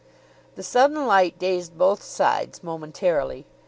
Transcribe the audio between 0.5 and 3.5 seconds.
The sudden light dazed both sides momentarily.